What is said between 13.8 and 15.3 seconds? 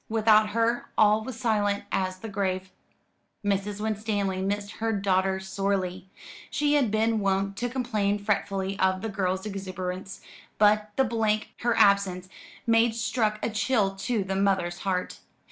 to the mother's heart.